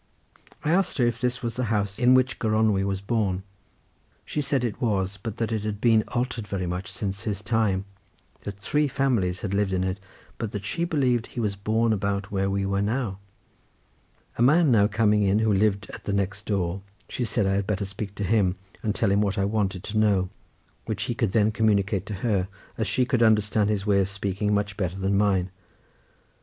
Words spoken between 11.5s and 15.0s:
born about where we were now. A man now